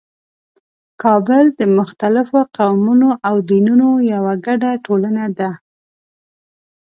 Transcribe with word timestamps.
کابل 1.03 1.45
د 1.59 1.61
مختلفو 1.77 2.39
قومونو 2.57 3.09
او 3.27 3.35
دینونو 3.49 3.89
یوه 4.13 4.33
ګډه 4.45 4.71
ټولنه 4.85 5.23
ده. 5.37 5.49